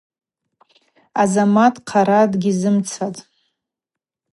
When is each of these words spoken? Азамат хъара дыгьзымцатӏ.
Азамат 1.21 1.75
хъара 1.89 2.21
дыгьзымцатӏ. 2.31 3.19